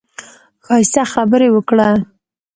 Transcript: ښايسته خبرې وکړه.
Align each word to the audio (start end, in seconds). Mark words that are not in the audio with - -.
ښايسته 0.65 1.03
خبرې 1.13 1.49
وکړه. 1.51 1.89